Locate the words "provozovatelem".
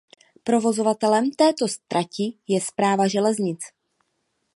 0.43-1.31